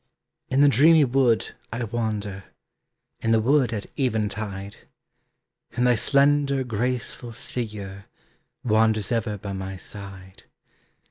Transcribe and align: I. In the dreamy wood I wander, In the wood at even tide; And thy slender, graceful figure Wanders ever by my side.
I. 0.49 0.55
In 0.55 0.61
the 0.61 0.67
dreamy 0.67 1.05
wood 1.05 1.53
I 1.71 1.83
wander, 1.83 2.45
In 3.19 3.31
the 3.31 3.39
wood 3.39 3.71
at 3.71 3.85
even 3.97 4.29
tide; 4.29 4.77
And 5.75 5.85
thy 5.85 5.93
slender, 5.93 6.63
graceful 6.63 7.33
figure 7.33 8.05
Wanders 8.63 9.11
ever 9.11 9.37
by 9.37 9.53
my 9.53 9.77
side. 9.77 10.45